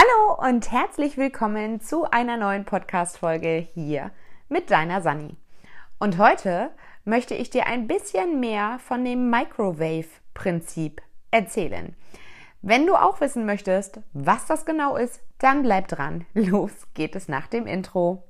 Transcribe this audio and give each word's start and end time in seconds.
Hallo 0.00 0.48
und 0.48 0.72
herzlich 0.72 1.18
willkommen 1.18 1.82
zu 1.82 2.10
einer 2.10 2.38
neuen 2.38 2.64
Podcast-Folge 2.64 3.66
hier 3.74 4.12
mit 4.48 4.70
deiner 4.70 5.02
Sani. 5.02 5.36
Und 5.98 6.16
heute 6.16 6.70
möchte 7.04 7.34
ich 7.34 7.50
dir 7.50 7.66
ein 7.66 7.86
bisschen 7.86 8.40
mehr 8.40 8.78
von 8.82 9.04
dem 9.04 9.28
Microwave-Prinzip 9.28 11.02
erzählen. 11.30 11.94
Wenn 12.62 12.86
du 12.86 12.94
auch 12.94 13.20
wissen 13.20 13.44
möchtest, 13.44 14.00
was 14.14 14.46
das 14.46 14.64
genau 14.64 14.96
ist, 14.96 15.20
dann 15.36 15.64
bleib 15.64 15.88
dran. 15.88 16.24
Los 16.32 16.72
geht 16.94 17.14
es 17.14 17.28
nach 17.28 17.46
dem 17.48 17.66
Intro. 17.66 18.24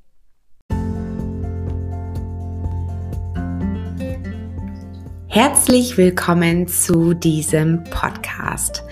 Herzlich 5.32 5.96
willkommen 5.96 6.66
zu 6.66 7.14
diesem 7.14 7.84
Podcast. 7.84 8.82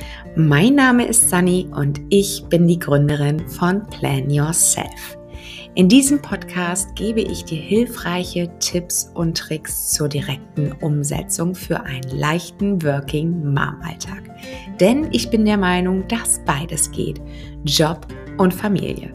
Mein 0.40 0.76
Name 0.76 1.04
ist 1.04 1.30
Sunny 1.30 1.66
und 1.74 2.00
ich 2.10 2.44
bin 2.48 2.68
die 2.68 2.78
Gründerin 2.78 3.48
von 3.48 3.84
Plan 3.88 4.30
Yourself. 4.30 5.18
In 5.74 5.88
diesem 5.88 6.22
Podcast 6.22 6.94
gebe 6.94 7.20
ich 7.20 7.44
dir 7.44 7.60
hilfreiche 7.60 8.48
Tipps 8.60 9.10
und 9.14 9.36
Tricks 9.36 9.90
zur 9.90 10.08
direkten 10.08 10.70
Umsetzung 10.80 11.56
für 11.56 11.80
einen 11.80 12.16
leichten 12.16 12.80
Working 12.84 13.52
Mom 13.52 13.82
Alltag. 13.82 14.22
Denn 14.78 15.08
ich 15.10 15.28
bin 15.28 15.44
der 15.44 15.56
Meinung, 15.56 16.06
dass 16.06 16.40
beides 16.46 16.88
geht. 16.92 17.20
Job 17.64 18.06
und 18.36 18.54
Familie. 18.54 19.12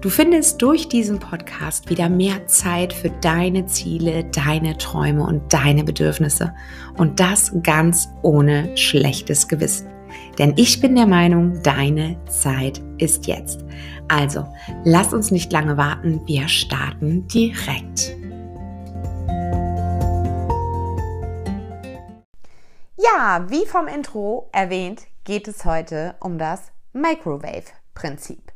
Du 0.00 0.08
findest 0.08 0.62
durch 0.62 0.86
diesen 0.86 1.18
Podcast 1.18 1.90
wieder 1.90 2.08
mehr 2.08 2.46
Zeit 2.46 2.92
für 2.92 3.10
deine 3.10 3.66
Ziele, 3.66 4.22
deine 4.32 4.78
Träume 4.78 5.24
und 5.26 5.52
deine 5.52 5.82
Bedürfnisse. 5.82 6.54
Und 6.96 7.18
das 7.18 7.52
ganz 7.64 8.08
ohne 8.22 8.76
schlechtes 8.76 9.48
Gewissen. 9.48 9.88
Denn 10.38 10.54
ich 10.56 10.80
bin 10.80 10.94
der 10.94 11.06
Meinung, 11.06 11.62
deine 11.62 12.22
Zeit 12.26 12.80
ist 12.98 13.26
jetzt. 13.26 13.64
Also, 14.08 14.46
lass 14.84 15.12
uns 15.12 15.30
nicht 15.30 15.52
lange 15.52 15.76
warten, 15.76 16.22
wir 16.26 16.48
starten 16.48 17.28
direkt. 17.28 18.16
Ja, 22.96 23.46
wie 23.48 23.66
vom 23.66 23.86
Intro 23.86 24.48
erwähnt, 24.52 25.02
geht 25.24 25.48
es 25.48 25.64
heute 25.64 26.14
um 26.20 26.38
das 26.38 26.72
Microwave-Prinzip. 26.92 28.52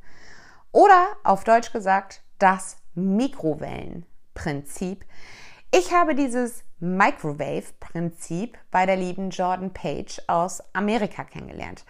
Oder 0.73 1.07
auf 1.23 1.45
Deutsch 1.45 1.73
gesagt, 1.73 2.23
das 2.39 2.79
Mikrowellenprinzip. 2.95 5.05
Ich 5.73 5.93
habe 5.93 6.15
dieses 6.15 6.65
Microwave-Prinzip 6.85 8.59
bei 8.71 8.87
der 8.87 8.97
lieben 8.97 9.31
Jordan 9.31 9.73
Page 9.73 10.21
aus 10.27 10.63
Amerika 10.75 11.25
kennengelernt. 11.25 11.85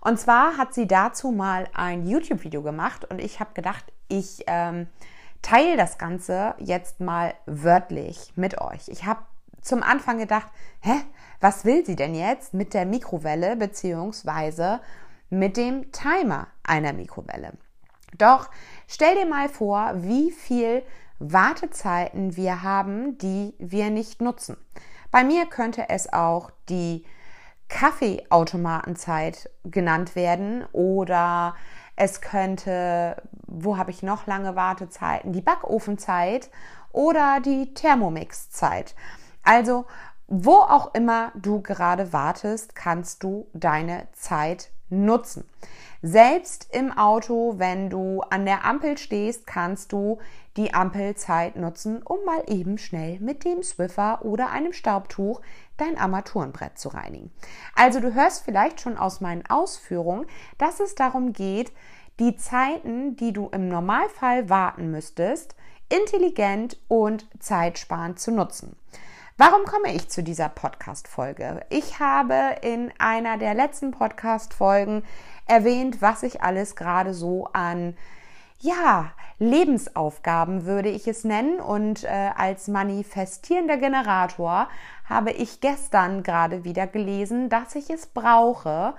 Und 0.00 0.18
zwar 0.18 0.56
hat 0.56 0.74
sie 0.74 0.86
dazu 0.86 1.30
mal 1.30 1.68
ein 1.74 2.06
YouTube-Video 2.06 2.62
gemacht 2.62 3.04
und 3.10 3.20
ich 3.20 3.38
habe 3.38 3.54
gedacht, 3.54 3.84
ich 4.08 4.44
ähm, 4.46 4.88
teile 5.42 5.76
das 5.76 5.98
Ganze 5.98 6.54
jetzt 6.58 7.00
mal 7.00 7.34
wörtlich 7.46 8.32
mit 8.34 8.60
euch. 8.60 8.88
Ich 8.88 9.04
habe 9.04 9.20
zum 9.60 9.82
Anfang 9.82 10.18
gedacht, 10.18 10.48
hä, 10.80 10.94
was 11.40 11.64
will 11.64 11.84
sie 11.84 11.96
denn 11.96 12.14
jetzt 12.14 12.54
mit 12.54 12.74
der 12.74 12.86
Mikrowelle 12.86 13.56
beziehungsweise 13.56 14.80
mit 15.28 15.56
dem 15.56 15.92
Timer 15.92 16.48
einer 16.62 16.92
Mikrowelle? 16.92 17.52
Doch 18.18 18.50
stell 18.88 19.14
dir 19.14 19.26
mal 19.26 19.48
vor, 19.48 19.92
wie 19.96 20.30
viel 20.30 20.82
Wartezeiten 21.20 22.36
wir 22.36 22.62
haben, 22.62 23.18
die 23.18 23.54
wir 23.58 23.90
nicht 23.90 24.20
nutzen. 24.20 24.56
Bei 25.10 25.22
mir 25.22 25.46
könnte 25.46 25.88
es 25.88 26.12
auch 26.12 26.50
die 26.68 27.04
Kaffeeautomatenzeit 27.68 29.48
genannt 29.64 30.16
werden 30.16 30.64
oder 30.72 31.54
es 31.94 32.20
könnte, 32.20 33.22
wo 33.46 33.76
habe 33.76 33.90
ich 33.90 34.02
noch 34.02 34.26
lange 34.26 34.56
Wartezeiten, 34.56 35.32
die 35.32 35.42
Backofenzeit 35.42 36.50
oder 36.92 37.40
die 37.40 37.74
Thermomixzeit. 37.74 38.94
Also 39.44 39.86
wo 40.26 40.54
auch 40.54 40.94
immer 40.94 41.32
du 41.34 41.60
gerade 41.60 42.12
wartest, 42.12 42.74
kannst 42.74 43.22
du 43.24 43.48
deine 43.52 44.06
Zeit 44.12 44.70
nutzen. 44.88 45.44
Selbst 46.02 46.68
im 46.72 46.96
Auto, 46.96 47.54
wenn 47.58 47.90
du 47.90 48.22
an 48.22 48.46
der 48.46 48.64
Ampel 48.64 48.96
stehst, 48.96 49.46
kannst 49.46 49.92
du 49.92 50.18
die 50.56 50.72
Ampelzeit 50.72 51.56
nutzen, 51.56 52.02
um 52.02 52.24
mal 52.24 52.42
eben 52.46 52.78
schnell 52.78 53.20
mit 53.20 53.44
dem 53.44 53.62
Swiffer 53.62 54.24
oder 54.24 54.50
einem 54.50 54.72
Staubtuch 54.72 55.42
dein 55.76 55.98
Armaturenbrett 55.98 56.78
zu 56.78 56.88
reinigen. 56.88 57.30
Also 57.74 58.00
du 58.00 58.14
hörst 58.14 58.44
vielleicht 58.44 58.80
schon 58.80 58.96
aus 58.96 59.20
meinen 59.20 59.44
Ausführungen, 59.46 60.26
dass 60.56 60.80
es 60.80 60.94
darum 60.94 61.34
geht, 61.34 61.70
die 62.18 62.34
Zeiten, 62.36 63.16
die 63.16 63.32
du 63.32 63.48
im 63.48 63.68
Normalfall 63.68 64.48
warten 64.48 64.90
müsstest, 64.90 65.54
intelligent 65.90 66.78
und 66.88 67.26
zeitsparend 67.40 68.18
zu 68.18 68.30
nutzen. 68.30 68.76
Warum 69.36 69.64
komme 69.64 69.94
ich 69.94 70.08
zu 70.10 70.22
dieser 70.22 70.50
Podcast-Folge? 70.50 71.64
Ich 71.70 71.98
habe 71.98 72.56
in 72.60 72.92
einer 72.98 73.38
der 73.38 73.54
letzten 73.54 73.90
Podcast-Folgen 73.90 75.02
erwähnt, 75.50 76.00
was 76.00 76.22
ich 76.22 76.42
alles 76.42 76.76
gerade 76.76 77.12
so 77.12 77.48
an 77.52 77.96
ja, 78.60 79.12
Lebensaufgaben 79.38 80.66
würde 80.66 80.90
ich 80.90 81.08
es 81.08 81.24
nennen. 81.24 81.60
Und 81.60 82.04
äh, 82.04 82.30
als 82.36 82.68
manifestierender 82.68 83.78
Generator 83.78 84.68
habe 85.08 85.32
ich 85.32 85.60
gestern 85.60 86.22
gerade 86.22 86.64
wieder 86.64 86.86
gelesen, 86.86 87.48
dass 87.48 87.74
ich 87.74 87.90
es 87.90 88.06
brauche, 88.06 88.94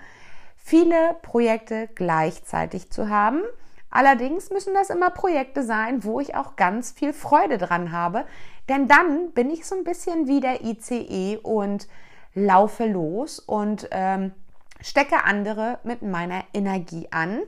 viele 0.58 1.16
Projekte 1.22 1.90
gleichzeitig 1.96 2.92
zu 2.92 3.10
haben. 3.10 3.42
Allerdings 3.90 4.50
müssen 4.50 4.74
das 4.74 4.90
immer 4.90 5.10
Projekte 5.10 5.64
sein, 5.64 6.04
wo 6.04 6.20
ich 6.20 6.36
auch 6.36 6.56
ganz 6.56 6.92
viel 6.92 7.14
Freude 7.14 7.58
dran 7.58 7.92
habe. 7.92 8.26
Denn 8.68 8.88
dann 8.88 9.32
bin 9.32 9.50
ich 9.50 9.66
so 9.66 9.76
ein 9.76 9.84
bisschen 9.84 10.28
wie 10.28 10.40
der 10.40 10.64
ICE 10.64 11.38
und 11.44 11.88
laufe 12.34 12.86
los 12.86 13.40
und 13.40 13.90
ähm, 13.92 14.32
stecke 14.81 15.24
andere 15.24 15.80
mit 15.84 16.02
meiner 16.02 16.44
Energie 16.53 17.08
an 17.12 17.42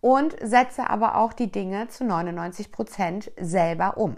und 0.00 0.36
setze 0.42 0.88
aber 0.88 1.16
auch 1.16 1.32
die 1.32 1.50
Dinge 1.50 1.88
zu 1.88 2.04
99 2.04 2.72
Prozent 2.72 3.32
selber 3.38 3.96
um. 3.96 4.16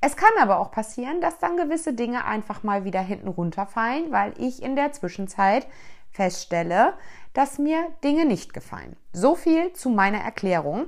Es 0.00 0.16
kann 0.16 0.32
aber 0.40 0.60
auch 0.60 0.70
passieren, 0.70 1.20
dass 1.20 1.38
dann 1.38 1.56
gewisse 1.56 1.94
Dinge 1.94 2.24
einfach 2.26 2.62
mal 2.62 2.84
wieder 2.84 3.00
hinten 3.00 3.28
runterfallen, 3.28 4.12
weil 4.12 4.34
ich 4.38 4.62
in 4.62 4.76
der 4.76 4.92
Zwischenzeit 4.92 5.66
feststelle, 6.10 6.94
dass 7.32 7.58
mir 7.58 7.92
Dinge 8.04 8.24
nicht 8.24 8.52
gefallen. 8.52 8.96
So 9.12 9.34
viel 9.34 9.72
zu 9.72 9.88
meiner 9.88 10.18
Erklärung 10.18 10.86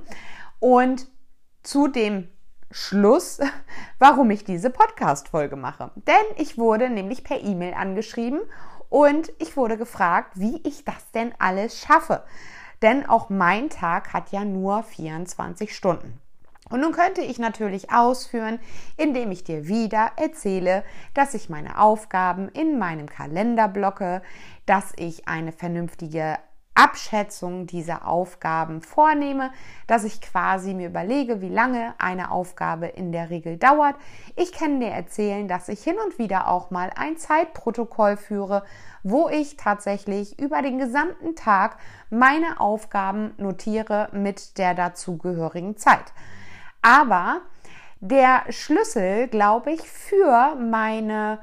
und 0.59 1.07
zu 1.63 1.87
dem 1.87 2.29
Schluss, 2.71 3.39
warum 3.99 4.29
ich 4.29 4.43
diese 4.43 4.69
Podcast-Folge 4.69 5.55
mache. 5.55 5.91
Denn 5.95 6.15
ich 6.37 6.57
wurde 6.57 6.89
nämlich 6.89 7.23
per 7.23 7.41
E-Mail 7.41 7.73
angeschrieben 7.73 8.41
und 8.89 9.31
ich 9.39 9.55
wurde 9.55 9.77
gefragt, 9.77 10.33
wie 10.35 10.61
ich 10.63 10.83
das 10.83 11.11
denn 11.11 11.33
alles 11.39 11.79
schaffe. 11.79 12.23
Denn 12.81 13.05
auch 13.07 13.29
mein 13.29 13.69
Tag 13.69 14.13
hat 14.13 14.31
ja 14.31 14.45
nur 14.45 14.83
24 14.83 15.75
Stunden. 15.75 16.19
Und 16.69 16.81
nun 16.81 16.91
könnte 16.91 17.21
ich 17.21 17.39
natürlich 17.39 17.91
ausführen, 17.91 18.59
indem 18.95 19.31
ich 19.31 19.43
dir 19.43 19.67
wieder 19.67 20.11
erzähle, 20.17 20.83
dass 21.13 21.33
ich 21.33 21.49
meine 21.49 21.79
Aufgaben 21.79 22.47
in 22.49 22.77
meinem 22.77 23.07
Kalender 23.07 23.67
blocke, 23.67 24.21
dass 24.65 24.93
ich 24.95 25.27
eine 25.27 25.51
vernünftige 25.51 26.37
Abschätzung 26.79 27.67
dieser 27.67 28.07
Aufgaben 28.07 28.81
vornehme, 28.81 29.51
dass 29.85 30.05
ich 30.05 30.21
quasi 30.21 30.73
mir 30.73 30.87
überlege, 30.87 31.41
wie 31.41 31.49
lange 31.49 31.93
eine 31.97 32.31
Aufgabe 32.31 32.87
in 32.87 33.11
der 33.11 33.29
Regel 33.29 33.57
dauert. 33.57 33.95
Ich 34.37 34.53
kann 34.53 34.79
dir 34.79 34.87
erzählen, 34.87 35.49
dass 35.49 35.67
ich 35.67 35.83
hin 35.83 35.97
und 36.05 36.17
wieder 36.19 36.47
auch 36.47 36.71
mal 36.71 36.89
ein 36.95 37.17
Zeitprotokoll 37.17 38.15
führe, 38.15 38.63
wo 39.03 39.27
ich 39.27 39.57
tatsächlich 39.57 40.39
über 40.39 40.61
den 40.61 40.77
gesamten 40.77 41.35
Tag 41.35 41.77
meine 42.09 42.61
Aufgaben 42.61 43.33
notiere 43.37 44.07
mit 44.13 44.57
der 44.57 44.73
dazugehörigen 44.73 45.75
Zeit. 45.75 46.13
Aber 46.81 47.41
der 47.99 48.43
Schlüssel, 48.51 49.27
glaube 49.27 49.73
ich, 49.73 49.81
für 49.81 50.55
meine 50.55 51.39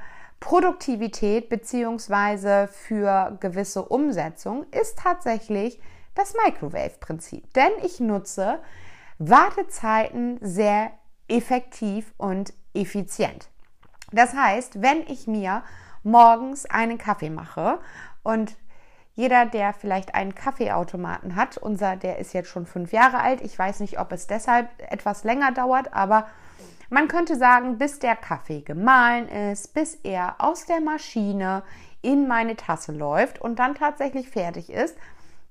Produktivität 0.47 1.49
beziehungsweise 1.49 2.69
für 2.69 3.37
gewisse 3.41 3.85
Umsetzung 3.85 4.65
ist 4.71 4.97
tatsächlich 4.97 5.81
das 6.15 6.35
Microwave-Prinzip. 6.45 7.53
Denn 7.55 7.73
ich 7.83 7.99
nutze 7.99 8.61
Wartezeiten 9.19 10.39
sehr 10.41 10.93
effektiv 11.27 12.15
und 12.17 12.53
effizient. 12.75 13.49
Das 14.13 14.37
heißt, 14.37 14.81
wenn 14.81 15.01
ich 15.09 15.27
mir 15.27 15.65
morgens 16.05 16.65
einen 16.67 16.97
Kaffee 16.97 17.31
mache 17.31 17.81
und 18.23 18.57
jeder, 19.15 19.47
der 19.47 19.73
vielleicht 19.73 20.15
einen 20.15 20.37
Kaffeeautomaten 20.37 21.35
hat, 21.35 21.59
unser, 21.59 21.97
der 21.97 22.21
ist 22.21 22.35
jetzt 22.35 22.51
schon 22.51 22.67
fünf 22.67 22.93
Jahre 22.93 23.19
alt. 23.19 23.41
Ich 23.41 23.59
weiß 23.59 23.81
nicht, 23.81 23.99
ob 23.99 24.13
es 24.13 24.29
deshalb 24.29 24.69
etwas 24.93 25.25
länger 25.25 25.51
dauert, 25.51 25.93
aber 25.93 26.29
man 26.91 27.09
könnte 27.09 27.37
sagen, 27.37 27.79
bis 27.79 27.99
der 27.99 28.17
Kaffee 28.17 28.61
gemahlen 28.61 29.29
ist, 29.29 29.75
bis 29.75 29.97
er 30.03 30.37
aus 30.39 30.67
der 30.67 30.81
Maschine 30.81 31.63
in 32.03 32.29
meine 32.29 32.57
Tasse 32.57 32.93
läuft 32.93 33.41
und 33.41 33.59
dann 33.59 33.75
tatsächlich 33.75 34.29
fertig 34.29 34.71
ist, 34.71 34.97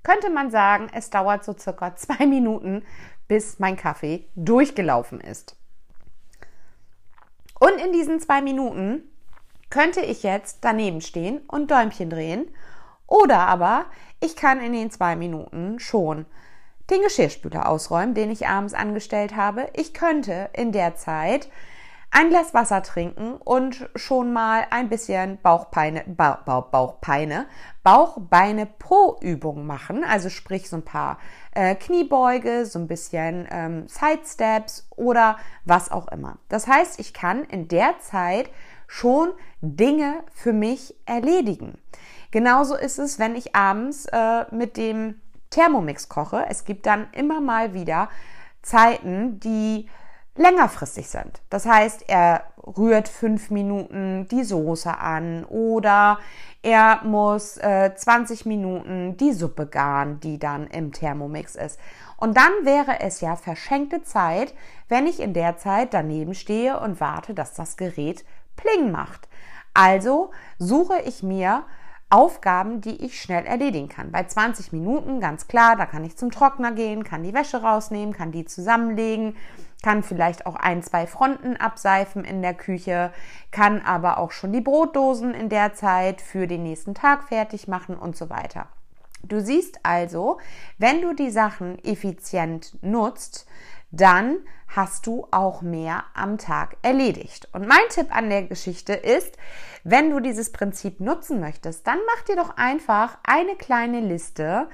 könnte 0.03 0.29
man 0.29 0.51
sagen, 0.51 0.87
es 0.93 1.09
dauert 1.09 1.43
so 1.43 1.53
circa 1.57 1.95
zwei 1.95 2.25
Minuten, 2.25 2.83
bis 3.27 3.59
mein 3.59 3.75
Kaffee 3.75 4.27
durchgelaufen 4.35 5.19
ist. 5.19 5.57
Und 7.59 7.81
in 7.83 7.91
diesen 7.91 8.19
zwei 8.19 8.41
Minuten 8.41 9.03
könnte 9.69 10.01
ich 10.01 10.23
jetzt 10.23 10.59
daneben 10.61 11.01
stehen 11.01 11.39
und 11.47 11.71
Däumchen 11.71 12.09
drehen. 12.09 12.47
Oder 13.07 13.39
aber 13.39 13.85
ich 14.19 14.35
kann 14.35 14.61
in 14.61 14.73
den 14.73 14.91
zwei 14.91 15.15
Minuten 15.15 15.79
schon 15.79 16.25
den 16.89 17.01
Geschirrspüler 17.01 17.67
ausräumen, 17.67 18.13
den 18.13 18.31
ich 18.31 18.47
abends 18.47 18.73
angestellt 18.73 19.35
habe. 19.35 19.69
Ich 19.73 19.93
könnte 19.93 20.49
in 20.53 20.71
der 20.71 20.95
Zeit 20.95 21.49
ein 22.11 22.29
Glas 22.29 22.53
Wasser 22.53 22.81
trinken 22.81 23.33
und 23.33 23.89
schon 23.95 24.31
mal 24.31 24.65
ein 24.69 24.87
bisschen 24.87 25.37
Bauchpeine, 25.41 26.03
ba, 26.07 26.41
ba, 26.45 26.61
Bauchpeine, 26.61 27.45
Bauchbeine 27.83 28.67
Po 28.67 29.17
Übung 29.21 29.65
machen. 29.65 30.03
Also 30.05 30.29
sprich 30.29 30.69
so 30.69 30.77
ein 30.77 30.85
paar 30.85 31.19
äh, 31.53 31.75
Kniebeuge, 31.75 32.65
so 32.65 32.79
ein 32.79 32.87
bisschen 32.87 33.47
ähm, 33.51 33.87
Side 33.89 34.21
Steps 34.25 34.87
oder 34.95 35.37
was 35.65 35.91
auch 35.91 36.07
immer. 36.07 36.37
Das 36.47 36.67
heißt, 36.67 37.01
ich 37.01 37.13
kann 37.13 37.43
in 37.43 37.67
der 37.67 37.99
Zeit 37.99 38.49
schon 38.87 39.33
Dinge 39.59 40.23
für 40.33 40.53
mich 40.53 40.95
erledigen. 41.05 41.79
Genauso 42.31 42.75
ist 42.75 42.97
es, 42.97 43.19
wenn 43.19 43.35
ich 43.35 43.55
abends 43.55 44.05
äh, 44.05 44.45
mit 44.55 44.77
dem 44.77 45.19
Thermomix 45.55 46.09
koche. 46.09 46.45
Es 46.49 46.65
gibt 46.65 46.85
dann 46.85 47.07
immer 47.13 47.39
mal 47.39 47.73
wieder 47.73 48.09
Zeiten, 48.61 49.39
die 49.39 49.87
längerfristig 50.35 51.07
sind. 51.07 51.41
Das 51.49 51.65
heißt, 51.65 52.09
er 52.09 52.43
rührt 52.57 53.07
fünf 53.07 53.51
Minuten 53.51 54.27
die 54.29 54.43
Soße 54.43 54.97
an 54.97 55.45
oder 55.45 56.19
er 56.61 57.01
muss 57.03 57.55
äh, 57.57 57.95
20 57.95 58.45
Minuten 58.45 59.15
die 59.15 59.31
Suppe 59.31 59.67
garen, 59.67 60.19
die 60.19 60.39
dann 60.39 60.67
im 60.67 60.91
Thermomix 60.91 61.55
ist. 61.55 61.79
Und 62.17 62.35
dann 62.35 62.51
wäre 62.63 62.99
es 62.99 63.21
ja 63.21 63.37
verschenkte 63.37 64.03
Zeit, 64.03 64.53
wenn 64.89 65.07
ich 65.07 65.21
in 65.21 65.33
der 65.33 65.55
Zeit 65.55 65.93
daneben 65.93 66.33
stehe 66.33 66.79
und 66.79 66.99
warte, 66.99 67.33
dass 67.33 67.53
das 67.53 67.77
Gerät 67.77 68.25
Pling 68.57 68.91
macht. 68.91 69.29
Also 69.73 70.31
suche 70.57 70.99
ich 71.05 71.23
mir 71.23 71.63
Aufgaben, 72.15 72.79
die 72.79 73.03
ich 73.03 73.21
schnell 73.21 73.45
erledigen 73.45 73.89
kann. 73.89 74.09
Bei 74.09 74.23
20 74.23 74.71
Minuten, 74.71 75.19
ganz 75.19 75.49
klar, 75.49 75.75
da 75.75 75.85
kann 75.85 76.05
ich 76.05 76.15
zum 76.15 76.31
Trockner 76.31 76.71
gehen, 76.71 77.03
kann 77.03 77.23
die 77.23 77.33
Wäsche 77.33 77.61
rausnehmen, 77.61 78.13
kann 78.13 78.31
die 78.31 78.45
zusammenlegen, 78.45 79.35
kann 79.83 80.01
vielleicht 80.01 80.45
auch 80.45 80.55
ein, 80.55 80.81
zwei 80.81 81.07
Fronten 81.07 81.57
abseifen 81.57 82.23
in 82.23 82.41
der 82.41 82.53
Küche, 82.53 83.11
kann 83.51 83.81
aber 83.81 84.17
auch 84.17 84.31
schon 84.31 84.53
die 84.53 84.61
Brotdosen 84.61 85.33
in 85.33 85.49
der 85.49 85.73
Zeit 85.73 86.21
für 86.21 86.47
den 86.47 86.63
nächsten 86.63 86.95
Tag 86.95 87.27
fertig 87.27 87.67
machen 87.67 87.97
und 87.97 88.15
so 88.15 88.29
weiter. 88.29 88.67
Du 89.23 89.41
siehst 89.41 89.79
also, 89.83 90.37
wenn 90.77 91.01
du 91.01 91.13
die 91.13 91.31
Sachen 91.31 91.83
effizient 91.83 92.77
nutzt, 92.81 93.45
dann 93.91 94.37
hast 94.67 95.07
du 95.07 95.27
auch 95.31 95.61
mehr 95.61 96.03
am 96.13 96.37
Tag 96.37 96.77
erledigt. 96.81 97.47
Und 97.53 97.67
mein 97.67 97.87
Tipp 97.89 98.15
an 98.15 98.29
der 98.29 98.43
Geschichte 98.43 98.93
ist, 98.93 99.37
wenn 99.83 100.09
du 100.09 100.19
dieses 100.19 100.51
Prinzip 100.51 100.99
nutzen 100.99 101.39
möchtest, 101.39 101.85
dann 101.87 101.99
mach 102.07 102.23
dir 102.23 102.35
doch 102.35 102.57
einfach 102.57 103.17
eine 103.23 103.55
kleine 103.55 104.01
Liste, 104.01 104.69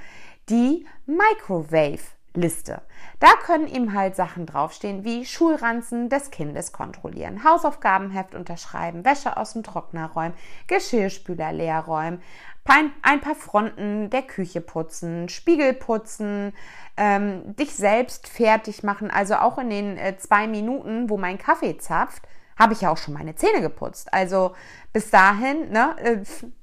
die 0.50 0.88
Microwave 1.06 2.02
Liste. 2.34 2.82
Da 3.20 3.28
können 3.44 3.68
ihm 3.68 3.94
halt 3.94 4.16
Sachen 4.16 4.46
draufstehen 4.46 5.04
wie 5.04 5.26
Schulranzen 5.26 6.08
des 6.08 6.32
Kindes 6.32 6.72
kontrollieren, 6.72 7.44
Hausaufgabenheft 7.44 8.36
unterschreiben, 8.36 9.04
Wäsche 9.04 9.36
aus 9.36 9.54
dem 9.54 9.64
Trockner 9.64 10.12
räumen, 10.12 10.34
Geschirrspüler 10.68 11.52
leer 11.52 11.82
räumen, 11.82 12.22
ein 12.66 13.22
paar 13.22 13.36
Fronten 13.36 14.10
der 14.10 14.22
Küche 14.22 14.62
putzen, 14.62 15.30
Spiegel 15.30 15.74
putzen, 15.74 16.54
ähm, 16.98 17.56
dich 17.56 17.76
selbst 17.76 18.28
fertig 18.28 18.84
machen. 18.84 19.10
Also 19.10 19.36
auch 19.36 19.58
in 19.58 19.70
den 19.70 19.98
äh, 19.98 20.18
zwei 20.18 20.48
Minuten, 20.48 21.10
wo 21.10 21.18
mein 21.18 21.38
Kaffee 21.38 21.78
zapft, 21.78 22.24
habe 22.58 22.74
ich 22.74 22.82
ja 22.82 22.92
auch 22.92 22.98
schon 22.98 23.14
meine 23.14 23.36
Zähne 23.36 23.62
geputzt. 23.62 24.14
Also 24.14 24.54
bis 24.94 25.10
dahin 25.10 25.72
ne, 25.72 25.96
äh, 25.98 26.18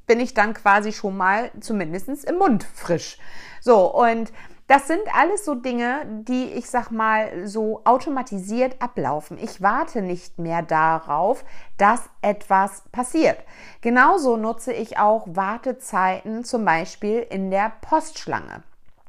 bin 0.07 0.21
ich 0.21 0.35
dann 0.35 0.55
quasi 0.55 0.93
schon 0.93 1.17
mal 1.17 1.51
zumindest 1.61 2.25
im 2.25 2.39
Mund 2.39 2.65
frisch. 2.75 3.19
So, 3.61 3.93
und 3.93 4.33
das 4.69 4.87
sind 4.87 5.01
alles 5.15 5.47
so 5.47 5.55
Dinge, 5.55 6.07
die 6.07 6.53
ich 6.53 6.69
sag 6.69 6.91
mal 6.91 7.47
so 7.47 7.81
automatisiert 7.85 8.81
ablaufen. 8.81 9.39
Ich 9.39 9.63
warte 9.63 10.03
nicht 10.03 10.39
mehr 10.39 10.63
darauf, 10.63 11.43
dass 11.79 12.03
etwas 12.21 12.83
passiert. 12.93 13.39
Genauso 13.81 14.37
nutze 14.37 14.75
ich 14.75 14.99
auch 14.99 15.27
Wartezeiten 15.27 16.45
zum 16.45 16.67
Beispiel 16.67 17.27
in 17.31 17.51
der 17.51 17.73
Postschlange. 17.81 18.63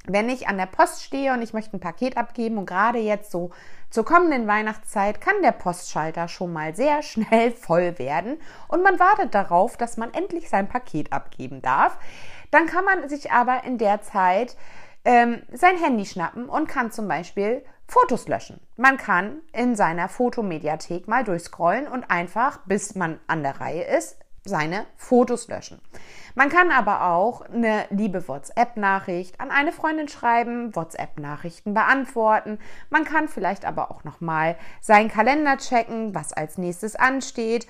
Wenn 0.06 0.30
ich 0.30 0.48
an 0.48 0.58
der 0.58 0.66
Post 0.66 1.04
stehe 1.04 1.34
und 1.34 1.42
ich 1.42 1.54
möchte 1.54 1.76
ein 1.76 1.82
Paket 1.82 2.16
abgeben 2.16 2.58
und 2.58 2.66
gerade 2.66 3.00
jetzt 3.00 3.30
so 3.30 3.52
zur 3.90 4.06
kommenden 4.06 4.48
Weihnachtszeit 4.48 5.20
kann 5.20 5.42
der 5.44 5.52
Postschalter 5.52 6.30
schon 6.30 6.54
mal 6.54 6.74
sehr 6.74 7.04
schnell 7.04 7.52
voll 7.52 8.00
werden 8.00 8.38
und 8.70 8.82
man 8.82 8.98
wartet 8.98 9.36
darauf, 9.36 9.76
dass 9.76 9.98
man 9.98 10.14
endlich 10.14 10.50
sein 10.50 10.70
Paket 10.70 11.12
abgeben 11.12 11.62
darf. 11.62 11.98
Dann 12.50 12.66
kann 12.66 12.86
man 12.86 13.10
sich 13.10 13.32
aber 13.32 13.66
in 13.66 13.78
der 13.78 14.02
Zeit 14.02 14.56
ähm, 15.06 15.44
sein 15.52 15.78
Handy 15.78 16.06
schnappen 16.06 16.50
und 16.50 16.68
kann 16.68 16.92
zum 16.92 17.08
Beispiel 17.08 17.64
Fotos 17.88 18.28
löschen. 18.28 18.60
Man 18.78 18.98
kann 18.98 19.42
in 19.52 19.76
seiner 19.76 20.10
Fotomediathek 20.10 21.08
mal 21.08 21.24
durchscrollen 21.24 21.88
und 21.88 22.12
einfach, 22.12 22.60
bis 22.66 22.96
man 22.96 23.20
an 23.28 23.42
der 23.42 23.60
Reihe 23.60 23.84
ist, 23.84 24.18
seine 24.44 24.86
Fotos 24.96 25.48
löschen. 25.48 25.82
Man 26.36 26.50
kann 26.50 26.72
aber 26.72 27.04
auch 27.06 27.42
eine 27.42 27.86
liebe 27.90 28.28
WhatsApp-Nachricht 28.28 29.40
an 29.42 29.52
eine 29.52 29.72
Freundin 29.72 30.08
schreiben, 30.08 30.76
WhatsApp-Nachrichten 30.76 31.74
beantworten. 31.74 32.60
Man 32.90 33.04
kann 33.04 33.28
vielleicht 33.28 33.66
aber 33.66 33.92
auch 33.92 34.04
noch 34.04 34.22
mal 34.22 34.56
seinen 34.82 35.10
Kalender 35.10 35.58
checken, 35.58 36.14
was 36.16 36.34
als 36.34 36.58
nächstes 36.58 36.96
ansteht. 36.96 37.68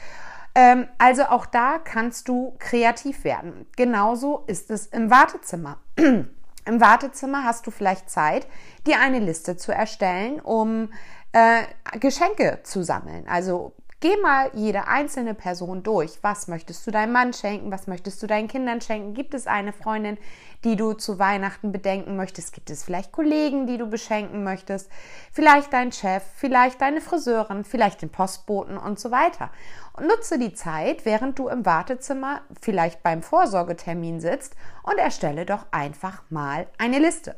Ähm, 0.55 0.87
also 0.97 1.23
auch 1.23 1.45
da 1.45 1.79
kannst 1.79 2.27
du 2.27 2.55
kreativ 2.59 3.23
werden. 3.23 3.65
Genauso 3.75 4.43
ist 4.47 4.71
es 4.71 4.87
im 4.87 5.09
Wartezimmer. 5.09 5.77
Im 6.65 6.81
Wartezimmer 6.81 7.43
hast 7.43 7.65
du 7.67 7.71
vielleicht 7.71 8.09
Zeit, 8.09 8.47
dir 8.85 8.99
eine 8.99 9.19
Liste 9.19 9.57
zu 9.57 9.71
erstellen, 9.71 10.39
um 10.39 10.91
äh, 11.31 11.63
Geschenke 11.99 12.59
zu 12.63 12.83
sammeln. 12.83 13.27
Also 13.27 13.73
Geh 14.01 14.15
mal 14.15 14.49
jede 14.53 14.87
einzelne 14.87 15.33
Person 15.33 15.83
durch. 15.83 16.19
Was 16.21 16.47
möchtest 16.47 16.87
du 16.87 16.91
deinem 16.91 17.11
Mann 17.11 17.33
schenken? 17.33 17.69
Was 17.69 17.85
möchtest 17.85 18.23
du 18.23 18.27
deinen 18.27 18.47
Kindern 18.47 18.79
schenken? 18.79 19.13
Gibt 19.13 19.33
es 19.33 19.45
eine 19.45 19.73
Freundin, 19.73 20.17
die 20.63 20.77
du 20.77 20.93
zu 20.93 21.19
Weihnachten 21.19 21.73
bedenken 21.73 22.15
möchtest? 22.15 22.53
Gibt 22.53 22.69
es 22.69 22.81
vielleicht 22.81 23.11
Kollegen, 23.11 23.67
die 23.67 23.77
du 23.77 23.87
beschenken 23.87 24.45
möchtest? 24.45 24.89
Vielleicht 25.33 25.73
dein 25.73 25.91
Chef, 25.91 26.23
vielleicht 26.37 26.79
deine 26.79 27.01
Friseurin, 27.01 27.65
vielleicht 27.65 28.01
den 28.01 28.09
Postboten 28.09 28.77
und 28.77 29.01
so 29.01 29.11
weiter. 29.11 29.49
Und 29.91 30.07
nutze 30.07 30.39
die 30.39 30.53
Zeit, 30.53 31.03
während 31.03 31.37
du 31.37 31.49
im 31.49 31.65
Wartezimmer 31.65 32.39
vielleicht 32.61 33.03
beim 33.03 33.21
Vorsorgetermin 33.21 34.21
sitzt 34.21 34.55
und 34.83 34.97
erstelle 34.97 35.45
doch 35.45 35.65
einfach 35.71 36.23
mal 36.29 36.67
eine 36.77 36.99
Liste. 36.99 37.35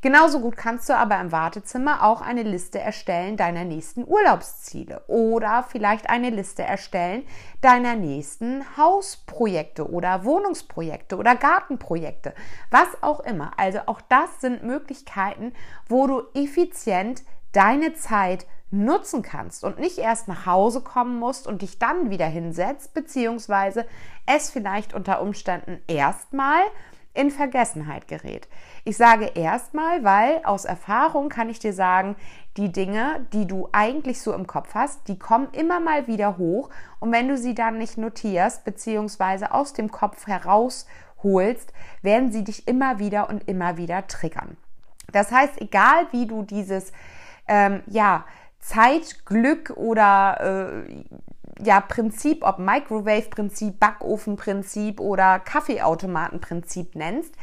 Genauso 0.00 0.40
gut 0.40 0.56
kannst 0.56 0.88
du 0.88 0.96
aber 0.96 1.20
im 1.20 1.32
Wartezimmer 1.32 2.04
auch 2.04 2.20
eine 2.20 2.44
Liste 2.44 2.78
erstellen 2.78 3.36
deiner 3.36 3.64
nächsten 3.64 4.06
Urlaubsziele 4.06 5.02
oder 5.08 5.64
vielleicht 5.68 6.08
eine 6.08 6.30
Liste 6.30 6.62
erstellen 6.62 7.24
deiner 7.62 7.96
nächsten 7.96 8.64
Hausprojekte 8.76 9.90
oder 9.90 10.24
Wohnungsprojekte 10.24 11.16
oder 11.16 11.34
Gartenprojekte, 11.34 12.32
was 12.70 12.86
auch 13.02 13.18
immer. 13.20 13.50
Also 13.56 13.80
auch 13.86 14.00
das 14.00 14.40
sind 14.40 14.62
Möglichkeiten, 14.62 15.52
wo 15.88 16.06
du 16.06 16.22
effizient 16.32 17.22
deine 17.52 17.94
Zeit 17.94 18.46
nutzen 18.70 19.22
kannst 19.22 19.64
und 19.64 19.78
nicht 19.80 19.98
erst 19.98 20.28
nach 20.28 20.46
Hause 20.46 20.82
kommen 20.82 21.18
musst 21.18 21.46
und 21.46 21.62
dich 21.62 21.78
dann 21.78 22.10
wieder 22.10 22.26
hinsetzt, 22.26 22.94
beziehungsweise 22.94 23.86
es 24.26 24.50
vielleicht 24.50 24.94
unter 24.94 25.22
Umständen 25.22 25.80
erstmal 25.88 26.60
in 27.18 27.32
Vergessenheit 27.32 28.06
gerät. 28.06 28.48
Ich 28.84 28.96
sage 28.96 29.32
erstmal, 29.34 30.04
weil 30.04 30.40
aus 30.44 30.64
Erfahrung 30.64 31.28
kann 31.28 31.50
ich 31.50 31.58
dir 31.58 31.72
sagen, 31.72 32.14
die 32.56 32.70
Dinge, 32.70 33.26
die 33.32 33.46
du 33.46 33.68
eigentlich 33.72 34.20
so 34.20 34.32
im 34.32 34.46
Kopf 34.46 34.74
hast, 34.74 35.08
die 35.08 35.18
kommen 35.18 35.48
immer 35.50 35.80
mal 35.80 36.06
wieder 36.06 36.38
hoch 36.38 36.70
und 37.00 37.10
wenn 37.10 37.28
du 37.28 37.36
sie 37.36 37.56
dann 37.56 37.76
nicht 37.76 37.98
notierst 37.98 38.64
bzw. 38.64 39.46
aus 39.46 39.72
dem 39.72 39.90
Kopf 39.90 40.28
herausholst, 40.28 41.72
werden 42.02 42.30
sie 42.30 42.44
dich 42.44 42.68
immer 42.68 43.00
wieder 43.00 43.28
und 43.28 43.48
immer 43.48 43.76
wieder 43.76 44.06
triggern. 44.06 44.56
Das 45.10 45.32
heißt, 45.32 45.60
egal 45.60 46.06
wie 46.12 46.26
du 46.26 46.44
dieses 46.44 46.92
ähm, 47.48 47.82
ja 47.86 48.24
Zeitglück 48.60 49.70
oder 49.70 50.84
äh, 50.86 51.04
ja, 51.62 51.80
Prinzip, 51.80 52.44
ob 52.44 52.58
Microwave-Prinzip, 52.58 53.80
Backofen-Prinzip 53.80 55.00
oder 55.00 55.38
Kaffeeautomaten-Prinzip 55.40 56.94
nennst, 56.94 57.34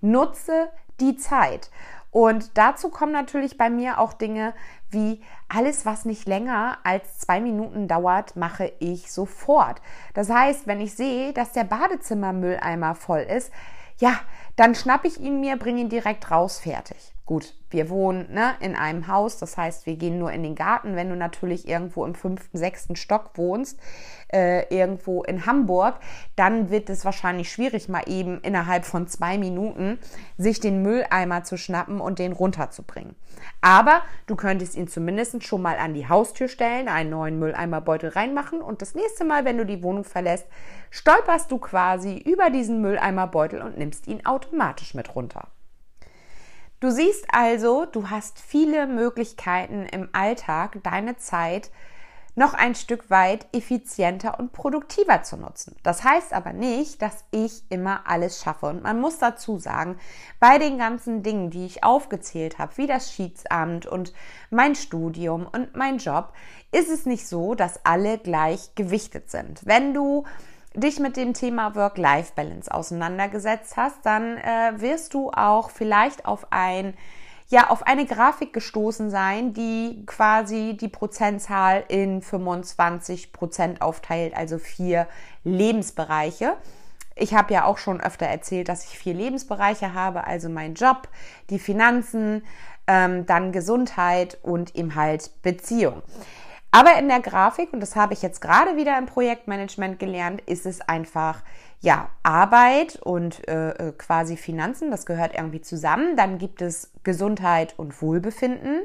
nutze 0.00 0.68
die 1.00 1.16
Zeit. 1.16 1.70
Und 2.10 2.56
dazu 2.56 2.90
kommen 2.90 3.12
natürlich 3.12 3.58
bei 3.58 3.70
mir 3.70 3.98
auch 3.98 4.12
Dinge 4.12 4.54
wie 4.90 5.20
alles, 5.48 5.84
was 5.84 6.04
nicht 6.04 6.28
länger 6.28 6.78
als 6.84 7.18
zwei 7.18 7.40
Minuten 7.40 7.88
dauert, 7.88 8.36
mache 8.36 8.72
ich 8.78 9.10
sofort. 9.10 9.82
Das 10.14 10.30
heißt, 10.30 10.68
wenn 10.68 10.80
ich 10.80 10.94
sehe, 10.94 11.32
dass 11.32 11.52
der 11.52 11.64
Badezimmermülleimer 11.64 12.94
voll 12.94 13.20
ist, 13.22 13.50
ja, 13.98 14.20
dann 14.54 14.74
schnappe 14.76 15.08
ich 15.08 15.20
ihn 15.20 15.40
mir, 15.40 15.56
bringe 15.56 15.80
ihn 15.80 15.88
direkt 15.88 16.30
raus, 16.30 16.60
fertig. 16.60 17.13
Gut, 17.26 17.54
wir 17.70 17.88
wohnen 17.88 18.30
ne, 18.34 18.54
in 18.60 18.76
einem 18.76 19.08
Haus, 19.08 19.38
das 19.38 19.56
heißt, 19.56 19.86
wir 19.86 19.96
gehen 19.96 20.18
nur 20.18 20.30
in 20.30 20.42
den 20.42 20.54
Garten. 20.54 20.94
Wenn 20.94 21.08
du 21.08 21.16
natürlich 21.16 21.66
irgendwo 21.66 22.04
im 22.04 22.14
fünften, 22.14 22.58
sechsten 22.58 22.96
Stock 22.96 23.30
wohnst, 23.38 23.80
äh, 24.30 24.66
irgendwo 24.68 25.22
in 25.22 25.46
Hamburg, 25.46 25.94
dann 26.36 26.68
wird 26.68 26.90
es 26.90 27.06
wahrscheinlich 27.06 27.50
schwierig, 27.50 27.88
mal 27.88 28.02
eben 28.08 28.42
innerhalb 28.42 28.84
von 28.84 29.08
zwei 29.08 29.38
Minuten 29.38 29.98
sich 30.36 30.60
den 30.60 30.82
Mülleimer 30.82 31.44
zu 31.44 31.56
schnappen 31.56 31.98
und 31.98 32.18
den 32.18 32.32
runterzubringen. 32.32 33.14
Aber 33.62 34.02
du 34.26 34.36
könntest 34.36 34.76
ihn 34.76 34.86
zumindest 34.88 35.42
schon 35.44 35.62
mal 35.62 35.78
an 35.78 35.94
die 35.94 36.06
Haustür 36.06 36.48
stellen, 36.48 36.88
einen 36.88 37.08
neuen 37.08 37.38
Mülleimerbeutel 37.38 38.10
reinmachen 38.10 38.60
und 38.60 38.82
das 38.82 38.94
nächste 38.94 39.24
Mal, 39.24 39.46
wenn 39.46 39.56
du 39.56 39.64
die 39.64 39.82
Wohnung 39.82 40.04
verlässt, 40.04 40.46
stolperst 40.90 41.50
du 41.50 41.56
quasi 41.56 42.18
über 42.18 42.50
diesen 42.50 42.82
Mülleimerbeutel 42.82 43.62
und 43.62 43.78
nimmst 43.78 44.08
ihn 44.08 44.26
automatisch 44.26 44.92
mit 44.92 45.14
runter. 45.14 45.48
Du 46.84 46.90
siehst 46.90 47.24
also, 47.32 47.86
du 47.86 48.10
hast 48.10 48.38
viele 48.38 48.86
Möglichkeiten 48.86 49.86
im 49.86 50.10
Alltag, 50.12 50.80
deine 50.82 51.16
Zeit 51.16 51.70
noch 52.34 52.52
ein 52.52 52.74
Stück 52.74 53.08
weit 53.08 53.46
effizienter 53.54 54.38
und 54.38 54.52
produktiver 54.52 55.22
zu 55.22 55.38
nutzen. 55.38 55.76
Das 55.82 56.04
heißt 56.04 56.34
aber 56.34 56.52
nicht, 56.52 57.00
dass 57.00 57.24
ich 57.30 57.62
immer 57.70 58.02
alles 58.06 58.42
schaffe. 58.42 58.66
Und 58.66 58.82
man 58.82 59.00
muss 59.00 59.18
dazu 59.18 59.56
sagen, 59.56 59.96
bei 60.40 60.58
den 60.58 60.76
ganzen 60.76 61.22
Dingen, 61.22 61.48
die 61.48 61.64
ich 61.64 61.84
aufgezählt 61.84 62.58
habe, 62.58 62.76
wie 62.76 62.86
das 62.86 63.10
Schiedsamt 63.10 63.86
und 63.86 64.12
mein 64.50 64.74
Studium 64.74 65.48
und 65.50 65.74
mein 65.74 65.96
Job, 65.96 66.34
ist 66.70 66.90
es 66.90 67.06
nicht 67.06 67.26
so, 67.26 67.54
dass 67.54 67.86
alle 67.86 68.18
gleich 68.18 68.74
gewichtet 68.74 69.30
sind. 69.30 69.64
Wenn 69.64 69.94
du 69.94 70.24
dich 70.74 70.98
mit 70.98 71.16
dem 71.16 71.34
Thema 71.34 71.74
Work-Life-Balance 71.74 72.72
auseinandergesetzt 72.72 73.76
hast, 73.76 74.04
dann 74.04 74.38
äh, 74.38 74.72
wirst 74.76 75.14
du 75.14 75.30
auch 75.30 75.70
vielleicht 75.70 76.26
auf 76.26 76.46
ein 76.50 76.94
ja, 77.48 77.68
auf 77.68 77.86
eine 77.86 78.06
Grafik 78.06 78.52
gestoßen 78.52 79.10
sein, 79.10 79.52
die 79.52 80.02
quasi 80.06 80.76
die 80.80 80.88
Prozentzahl 80.88 81.84
in 81.88 82.22
25 82.22 83.32
Prozent 83.32 83.82
aufteilt, 83.82 84.34
also 84.34 84.58
vier 84.58 85.06
Lebensbereiche. 85.44 86.56
Ich 87.14 87.34
habe 87.34 87.52
ja 87.52 87.64
auch 87.64 87.78
schon 87.78 88.00
öfter 88.00 88.26
erzählt, 88.26 88.68
dass 88.68 88.86
ich 88.86 88.98
vier 88.98 89.14
Lebensbereiche 89.14 89.94
habe, 89.94 90.26
also 90.26 90.48
mein 90.48 90.74
Job, 90.74 91.08
die 91.50 91.58
Finanzen, 91.58 92.42
ähm, 92.86 93.26
dann 93.26 93.52
Gesundheit 93.52 94.38
und 94.42 94.74
eben 94.74 94.94
halt 94.94 95.30
Beziehung. 95.42 96.02
Aber 96.74 96.98
in 96.98 97.06
der 97.06 97.20
Grafik, 97.20 97.72
und 97.72 97.78
das 97.78 97.94
habe 97.94 98.14
ich 98.14 98.22
jetzt 98.22 98.40
gerade 98.40 98.76
wieder 98.76 98.98
im 98.98 99.06
Projektmanagement 99.06 100.00
gelernt, 100.00 100.40
ist 100.40 100.66
es 100.66 100.80
einfach, 100.80 101.44
ja, 101.78 102.08
Arbeit 102.24 102.96
und 102.96 103.46
äh, 103.46 103.68
äh, 103.70 103.92
quasi 103.92 104.36
Finanzen, 104.36 104.90
das 104.90 105.06
gehört 105.06 105.34
irgendwie 105.36 105.60
zusammen. 105.60 106.16
Dann 106.16 106.36
gibt 106.36 106.62
es 106.62 106.90
Gesundheit 107.04 107.74
und 107.78 108.02
Wohlbefinden. 108.02 108.80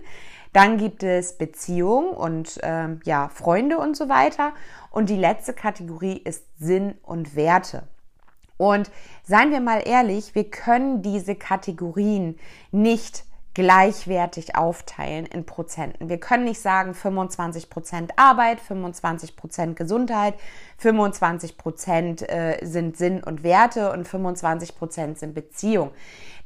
Dann 0.53 0.77
gibt 0.77 1.01
es 1.01 1.39
Beziehung 1.39 2.12
und 2.12 2.62
äh, 2.63 2.89
ja, 3.05 3.27
Freunde 3.29 3.79
und 3.79 3.98
so 3.98 4.08
weiter. 4.08 4.53
Und 4.91 5.10
die 5.10 5.17
letzte 5.17 5.53
Kategorie 5.53 6.17
ist 6.17 6.46
Sinn 6.60 6.93
und 7.01 7.36
Werte. 7.36 7.88
Und 8.58 8.91
seien 9.24 9.50
wir 9.50 9.62
mal 9.62 9.81
ehrlich, 9.84 10.36
wir 10.36 10.48
können 10.48 11.01
diese 11.01 11.34
Kategorien 11.34 12.38
nicht 12.72 13.24
gleichwertig 13.59 14.55
aufteilen 14.55 15.25
in 15.25 15.45
Prozenten. 15.45 16.07
Wir 16.07 16.17
können 16.17 16.45
nicht 16.45 16.61
sagen 16.61 16.93
25 16.93 17.69
Prozent 17.69 18.13
Arbeit, 18.15 18.61
25 18.61 19.35
Prozent 19.35 19.75
Gesundheit, 19.75 20.35
25 20.77 21.57
Prozent 21.57 22.21
äh, 22.29 22.57
sind 22.61 22.95
Sinn 22.95 23.21
und 23.21 23.43
Werte 23.43 23.91
und 23.91 24.07
25 24.07 24.77
Prozent 24.77 25.19
sind 25.19 25.33
Beziehung. 25.33 25.91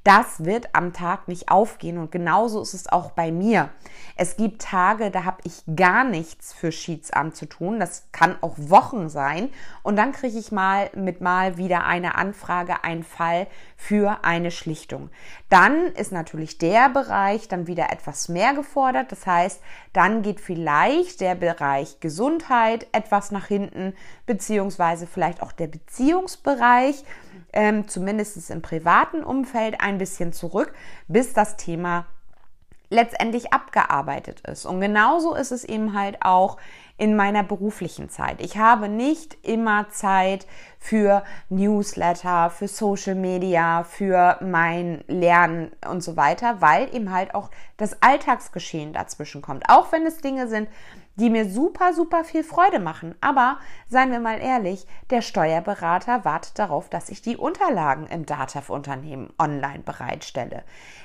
Das 0.03 0.43
wird 0.43 0.67
am 0.74 0.91
Tag 0.91 1.29
nicht 1.29 1.50
aufgehen 1.50 1.98
und 1.98 2.12
genauso 2.12 2.62
ist 2.62 2.74
es 2.74 2.91
auch 2.91 3.12
bei 3.12 3.31
mir. 3.31 3.69
Es 4.17 4.36
gibt 4.36 4.62
Tage, 4.62 5.12
da 5.12 5.24
habe 5.24 5.38
ich 5.45 5.63
gar 5.77 6.03
nichts 6.03 6.53
für 6.53 6.74
Schiedsamt 6.74 7.38
zu 7.38 7.45
tun. 7.45 7.79
Das 7.79 8.10
kann 8.12 8.36
auch 8.41 8.55
Wochen 8.57 9.07
sein 9.07 9.50
und 9.81 9.95
dann 9.95 10.12
kriege 10.12 10.38
ich 10.38 10.51
mal 10.51 10.89
mit 10.93 11.22
mal 11.22 11.57
wieder 11.57 11.86
eine 11.86 12.15
Anfrage, 12.15 12.83
einen 12.83 13.03
Fall 13.03 13.48
für 13.77 14.25
eine 14.25 14.51
Schlichtung. 14.51 15.10
Dann 15.48 15.88
ist 15.93 16.12
natürlich 16.12 16.57
der 16.57 16.89
Bereich 16.89 17.48
dann 17.48 17.67
wieder 17.67 17.89
etwas 17.91 18.27
mehr 18.27 18.53
gefordert. 18.53 19.10
Das 19.10 19.25
heißt, 19.25 19.62
dann 19.93 20.22
geht 20.22 20.41
vielleicht 20.41 21.22
der 21.22 21.36
Bereich 21.36 22.01
Gesundheit 22.01 22.88
etwas 22.91 23.31
nach 23.31 23.48
hinten, 23.48 23.93
beziehungsweise 24.25 25.07
vielleicht 25.07 25.41
auch 25.41 25.53
der 25.53 25.67
Beziehungsbereich 25.67 27.05
ähm, 27.53 27.88
zumindest 27.88 28.50
im 28.50 28.62
privaten 28.62 29.24
Umfeld, 29.24 29.79
ein 29.79 29.98
bisschen 29.98 30.33
zurück, 30.33 30.74
bis 31.07 31.33
das 31.33 31.55
Thema 31.55 32.05
letztendlich 32.89 33.51
abgearbeitet 33.51 34.41
ist. 34.41 34.65
Und 34.65 34.79
genauso 34.79 35.33
ist 35.33 35.51
es 35.51 35.63
eben 35.63 35.98
halt 35.98 36.17
auch 36.22 36.57
in 36.98 37.15
meiner 37.15 37.43
beruflichen 37.43 38.10
Zeit. 38.10 38.39
Ich 38.39 38.57
habe 38.57 38.88
nicht 38.88 39.36
immer 39.43 39.89
Zeit 39.89 40.45
für 40.77 41.24
Newsletter, 41.50 42.51
für 42.51 42.67
Social 42.67 43.15
Media, 43.15 43.83
für 43.83 44.38
mein 44.41 45.03
Lernen 45.07 45.72
und 45.89 46.03
so 46.03 46.15
weiter, 46.15 46.62
weil 46.62 46.93
eben 46.93 47.12
halt 47.12 47.33
auch 47.33 47.50
das 47.77 48.01
Alltagsgeschehen 48.03 48.93
dazwischen 48.93 49.41
kommt. 49.41 49.63
Auch 49.69 49.91
wenn 49.91 50.05
es 50.05 50.19
Dinge 50.19 50.48
sind, 50.48 50.69
die 51.15 51.29
mir 51.29 51.48
super, 51.50 51.93
super 51.93 52.24
viel 52.24 52.43
Freude 52.43 52.79
machen. 52.79 53.15
Aber 53.22 53.58
seien 53.88 54.12
wir 54.12 54.20
mal 54.20 54.39
ehrlich, 54.39 54.88
der 55.10 55.22
Steuerberater 55.22 56.25
wartet 56.25 56.58
darauf, 56.58 56.89
dass 56.89 57.10
ich 57.10 57.22
die 57.22 57.38
Unterlagen 57.38 58.08
im 58.08 58.25
DATEV-Unternehmen 58.25 59.32
online 59.38 59.79
bereitstelle. 59.79 60.63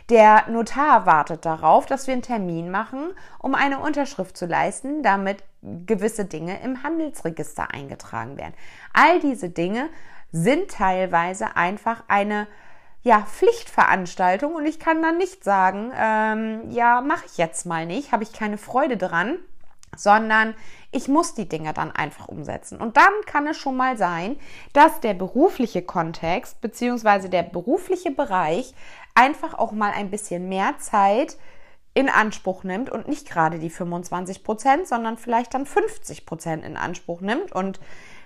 Der 0.09 0.49
Notar 0.49 1.05
wartet 1.05 1.45
darauf, 1.45 1.85
dass 1.85 2.07
wir 2.07 2.15
einen 2.15 2.23
Termin 2.23 2.71
machen, 2.71 3.11
um 3.39 3.55
eine 3.55 3.81
Unterschrift 3.81 4.37
zu 4.37 4.47
leisten, 4.47 5.03
damit 5.03 5.45
gewisse 5.63 6.25
Dinge 6.25 6.61
im 6.63 6.83
Handelsregister 6.83 7.73
eingetragen 7.73 8.39
werden. 8.39 8.55
All 8.95 9.21
diese 9.21 9.51
Dinge 9.51 9.91
sind 10.33 10.71
teilweise 10.71 11.57
einfach 11.57 12.05
eine 12.09 12.47
ja, 13.03 13.23
Pflichtveranstaltung 13.23 14.55
und 14.55 14.67
ich 14.67 14.81
kann 14.81 15.03
dann 15.03 15.19
nicht 15.19 15.45
sagen, 15.45 15.93
ähm, 15.97 16.71
ja, 16.71 17.01
mache 17.01 17.27
ich 17.27 17.39
jetzt 17.39 17.65
mal 17.65 17.87
nicht, 17.87 18.13
habe 18.13 18.23
ich 18.23 18.33
keine 18.33 18.59
Freude 18.59 18.97
dran 18.97 19.39
sondern 19.99 20.55
ich 20.91 21.09
muss 21.09 21.35
die 21.35 21.49
Dinge 21.49 21.73
dann 21.75 21.91
einfach 21.91 22.29
umsetzen. 22.29 22.79
Und 22.81 22.97
dann 22.97 23.13
kann 23.27 23.47
es 23.47 23.57
schon 23.57 23.77
mal 23.77 23.97
sein, 23.97 24.37
dass 24.73 25.01
der 25.01 25.15
berufliche 25.15 25.83
Kontext 25.83 26.61
bzw. 26.61 27.29
der 27.29 27.43
berufliche 27.43 28.11
Bereich 28.11 28.75
einfach 29.15 29.55
auch 29.55 29.73
mal 29.73 29.93
ein 29.93 30.11
bisschen 30.11 30.49
mehr 30.49 30.79
Zeit 30.79 31.37
in 31.95 32.09
Anspruch 32.09 32.63
nimmt 32.63 32.91
und 32.91 33.09
nicht 33.09 33.29
gerade 33.29 33.59
die 33.59 33.71
25 33.71 34.45
Prozent, 34.45 34.87
sondern 34.87 35.17
vielleicht 35.17 35.53
dann 35.55 35.67
50 35.67 36.27
Prozent 36.27 36.65
in 36.65 36.77
Anspruch 36.77 37.21
nimmt 37.21 37.53
und 37.53 37.81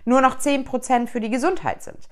nur 0.04 0.20
noch 0.20 0.38
10 0.38 0.64
Prozent 0.64 1.08
für 1.08 1.20
die 1.20 1.30
Gesundheit 1.30 1.82
sind. 1.82 2.08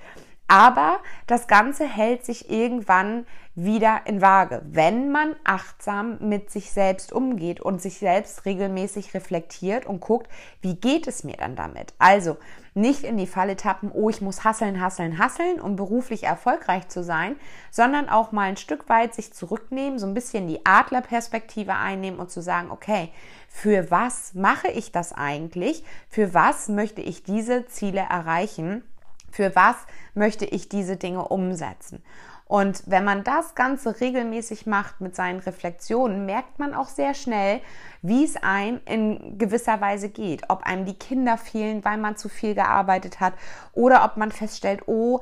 Aber 0.50 0.98
das 1.28 1.46
Ganze 1.46 1.86
hält 1.86 2.24
sich 2.24 2.50
irgendwann 2.50 3.24
wieder 3.54 4.00
in 4.06 4.20
Waage, 4.20 4.62
wenn 4.64 5.12
man 5.12 5.36
achtsam 5.44 6.18
mit 6.20 6.50
sich 6.50 6.72
selbst 6.72 7.12
umgeht 7.12 7.60
und 7.60 7.80
sich 7.80 7.98
selbst 7.98 8.44
regelmäßig 8.46 9.14
reflektiert 9.14 9.86
und 9.86 10.00
guckt, 10.00 10.28
wie 10.60 10.74
geht 10.74 11.06
es 11.06 11.22
mir 11.22 11.36
dann 11.36 11.54
damit? 11.54 11.94
Also 12.00 12.36
nicht 12.74 13.04
in 13.04 13.16
die 13.16 13.28
Falle 13.28 13.54
tappen, 13.54 13.92
oh, 13.92 14.10
ich 14.10 14.20
muss 14.22 14.42
hasseln, 14.42 14.80
hasseln, 14.80 15.18
hasseln, 15.18 15.60
um 15.60 15.76
beruflich 15.76 16.24
erfolgreich 16.24 16.88
zu 16.88 17.04
sein, 17.04 17.36
sondern 17.70 18.08
auch 18.08 18.32
mal 18.32 18.48
ein 18.48 18.56
Stück 18.56 18.88
weit 18.88 19.14
sich 19.14 19.32
zurücknehmen, 19.32 20.00
so 20.00 20.06
ein 20.06 20.14
bisschen 20.14 20.48
die 20.48 20.66
Adlerperspektive 20.66 21.74
einnehmen 21.74 22.18
und 22.18 22.32
zu 22.32 22.42
sagen, 22.42 22.72
okay, 22.72 23.10
für 23.48 23.92
was 23.92 24.34
mache 24.34 24.68
ich 24.68 24.90
das 24.90 25.12
eigentlich? 25.12 25.84
Für 26.08 26.34
was 26.34 26.68
möchte 26.68 27.02
ich 27.02 27.22
diese 27.22 27.66
Ziele 27.66 28.00
erreichen? 28.00 28.82
Für 29.30 29.54
was 29.54 29.76
möchte 30.14 30.44
ich 30.44 30.68
diese 30.68 30.96
Dinge 30.96 31.28
umsetzen? 31.28 32.02
Und 32.50 32.82
wenn 32.86 33.04
man 33.04 33.22
das 33.22 33.54
Ganze 33.54 34.00
regelmäßig 34.00 34.66
macht 34.66 35.00
mit 35.00 35.14
seinen 35.14 35.38
Reflexionen, 35.38 36.26
merkt 36.26 36.58
man 36.58 36.74
auch 36.74 36.88
sehr 36.88 37.14
schnell, 37.14 37.60
wie 38.02 38.24
es 38.24 38.36
einem 38.36 38.80
in 38.86 39.38
gewisser 39.38 39.80
Weise 39.80 40.08
geht. 40.08 40.42
Ob 40.48 40.64
einem 40.64 40.84
die 40.84 40.98
Kinder 40.98 41.38
fehlen, 41.38 41.84
weil 41.84 41.96
man 41.98 42.16
zu 42.16 42.28
viel 42.28 42.56
gearbeitet 42.56 43.20
hat 43.20 43.34
oder 43.72 44.04
ob 44.04 44.16
man 44.16 44.32
feststellt, 44.32 44.82
oh, 44.86 45.20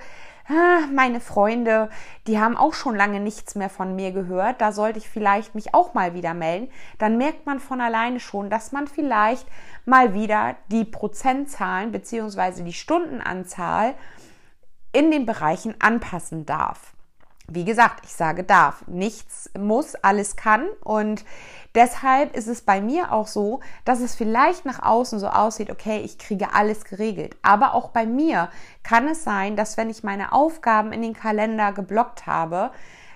meine 0.95 1.21
Freunde, 1.21 1.91
die 2.27 2.39
haben 2.39 2.57
auch 2.57 2.75
schon 2.75 2.97
lange 2.97 3.21
nichts 3.21 3.55
mehr 3.55 3.69
von 3.69 3.95
mir 3.95 4.13
gehört, 4.13 4.61
da 4.61 4.73
sollte 4.73 4.99
ich 4.99 5.09
vielleicht 5.09 5.55
mich 5.55 5.75
auch 5.75 5.95
mal 5.95 6.15
wieder 6.15 6.35
melden, 6.35 6.71
dann 6.99 7.19
merkt 7.19 7.47
man 7.47 7.61
von 7.61 7.81
alleine 7.81 8.21
schon, 8.21 8.51
dass 8.51 8.73
man 8.73 8.87
vielleicht 8.87 9.47
mal 9.85 10.15
wieder 10.15 10.57
die 10.69 10.85
Prozentzahlen 10.85 11.93
bzw. 11.93 12.63
die 12.63 12.73
Stundenanzahl 12.73 13.95
in 14.93 15.11
den 15.11 15.27
Bereichen 15.27 15.75
anpassen 15.81 16.47
darf. 16.47 16.95
Wie 17.51 17.65
gesagt, 17.65 18.05
ich 18.05 18.13
sage 18.13 18.45
darf. 18.45 18.87
Nichts 18.87 19.51
muss, 19.59 19.95
alles 19.95 20.37
kann. 20.37 20.69
Und 20.85 21.25
deshalb 21.75 22.37
ist 22.37 22.47
es 22.47 22.61
bei 22.61 22.81
mir 22.81 23.13
auch 23.13 23.27
so, 23.27 23.61
dass 23.85 24.01
es 24.01 24.15
vielleicht 24.15 24.67
nach 24.67 24.83
außen 24.83 25.19
so 25.19 25.29
aussieht, 25.29 25.71
okay, 25.71 26.01
ich 26.01 26.19
kriege 26.19 26.53
alles 26.53 26.85
geregelt. 26.85 27.37
Aber 27.43 27.75
auch 27.75 27.89
bei 27.89 28.05
mir 28.05 28.51
kann 28.83 29.09
es 29.09 29.25
sein, 29.25 29.57
dass 29.57 29.77
wenn 29.77 29.89
ich 29.91 30.05
meine 30.05 30.33
Aufgaben 30.33 30.93
in 30.93 31.03
den 31.03 31.15
Kalender 31.15 31.73
geblockt 31.73 32.27
habe, 32.27 32.71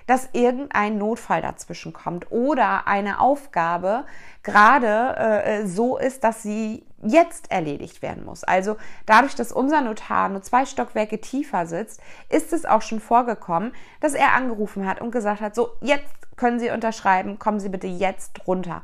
dass 0.07 0.29
irgendein 0.33 0.97
Notfall 0.97 1.41
dazwischen 1.41 1.93
kommt 1.93 2.31
oder 2.31 2.87
eine 2.87 3.19
Aufgabe 3.19 4.05
gerade 4.43 5.15
äh, 5.17 5.65
so 5.65 5.97
ist, 5.97 6.23
dass 6.23 6.43
sie 6.43 6.85
jetzt 7.01 7.51
erledigt 7.51 8.01
werden 8.01 8.25
muss. 8.25 8.43
Also 8.43 8.77
dadurch, 9.05 9.35
dass 9.35 9.51
unser 9.51 9.81
Notar 9.81 10.29
nur 10.29 10.41
zwei 10.41 10.65
Stockwerke 10.65 11.19
tiefer 11.19 11.65
sitzt, 11.65 12.01
ist 12.29 12.53
es 12.53 12.65
auch 12.65 12.81
schon 12.81 12.99
vorgekommen, 12.99 13.73
dass 13.99 14.13
er 14.13 14.33
angerufen 14.33 14.85
hat 14.85 15.01
und 15.01 15.11
gesagt 15.11 15.41
hat, 15.41 15.55
so 15.55 15.71
jetzt 15.81 16.07
können 16.35 16.59
Sie 16.59 16.69
unterschreiben, 16.71 17.39
kommen 17.39 17.59
Sie 17.59 17.69
bitte 17.69 17.87
jetzt 17.87 18.47
runter. 18.47 18.81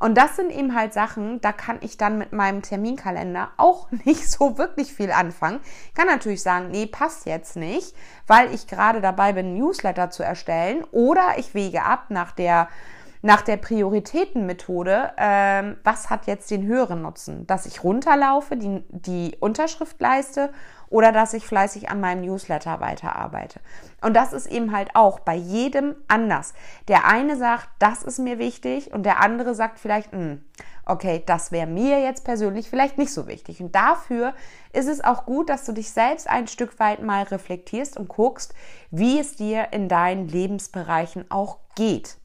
Und 0.00 0.16
das 0.16 0.34
sind 0.34 0.50
eben 0.50 0.74
halt 0.74 0.94
Sachen, 0.94 1.42
da 1.42 1.52
kann 1.52 1.78
ich 1.82 1.98
dann 1.98 2.16
mit 2.18 2.32
meinem 2.32 2.62
Terminkalender 2.62 3.50
auch 3.58 3.90
nicht 4.04 4.28
so 4.28 4.58
wirklich 4.58 4.92
viel 4.92 5.12
anfangen. 5.12 5.60
Kann 5.94 6.06
natürlich 6.06 6.42
sagen, 6.42 6.70
nee, 6.70 6.86
passt 6.86 7.26
jetzt 7.26 7.54
nicht, 7.54 7.94
weil 8.26 8.52
ich 8.52 8.66
gerade 8.66 9.00
dabei 9.00 9.34
bin, 9.34 9.56
Newsletter 9.56 10.10
zu 10.10 10.22
erstellen 10.22 10.84
oder 10.90 11.34
ich 11.36 11.54
wege 11.54 11.84
ab 11.84 12.06
nach 12.08 12.32
der 12.32 12.68
nach 13.22 13.42
der 13.42 13.58
Prioritätenmethode, 13.58 15.12
ähm, 15.18 15.76
was 15.84 16.08
hat 16.08 16.26
jetzt 16.26 16.50
den 16.50 16.64
höheren 16.64 17.02
Nutzen? 17.02 17.46
Dass 17.46 17.66
ich 17.66 17.84
runterlaufe, 17.84 18.56
die, 18.56 18.82
die 18.88 19.36
Unterschrift 19.40 20.00
leiste 20.00 20.50
oder 20.90 21.12
dass 21.12 21.32
ich 21.32 21.46
fleißig 21.46 21.88
an 21.88 22.00
meinem 22.00 22.20
Newsletter 22.22 22.80
weiterarbeite. 22.80 23.60
Und 24.02 24.14
das 24.14 24.32
ist 24.32 24.46
eben 24.46 24.72
halt 24.72 24.90
auch 24.94 25.20
bei 25.20 25.34
jedem 25.34 25.94
anders. 26.08 26.52
Der 26.88 27.06
eine 27.06 27.36
sagt, 27.36 27.68
das 27.78 28.02
ist 28.02 28.18
mir 28.18 28.38
wichtig 28.38 28.92
und 28.92 29.04
der 29.04 29.20
andere 29.20 29.54
sagt 29.54 29.78
vielleicht, 29.78 30.12
hm, 30.12 30.44
okay, 30.84 31.22
das 31.24 31.52
wäre 31.52 31.66
mir 31.66 32.00
jetzt 32.00 32.24
persönlich 32.24 32.68
vielleicht 32.68 32.98
nicht 32.98 33.12
so 33.12 33.26
wichtig. 33.28 33.62
Und 33.62 33.74
dafür 33.74 34.34
ist 34.72 34.88
es 34.88 35.02
auch 35.02 35.24
gut, 35.24 35.48
dass 35.48 35.64
du 35.64 35.72
dich 35.72 35.90
selbst 35.90 36.28
ein 36.28 36.48
Stück 36.48 36.78
weit 36.80 37.02
mal 37.02 37.22
reflektierst 37.22 37.96
und 37.96 38.08
guckst, 38.08 38.54
wie 38.90 39.20
es 39.20 39.36
dir 39.36 39.68
in 39.72 39.88
deinen 39.88 40.28
Lebensbereichen 40.28 41.30
auch 41.30 41.58
geht. 41.76 42.16